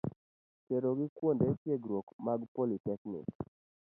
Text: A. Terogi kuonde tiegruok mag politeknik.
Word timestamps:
A. 0.07 0.09
Terogi 0.65 1.07
kuonde 1.17 1.47
tiegruok 1.61 2.07
mag 2.25 2.39
politeknik. 2.55 3.29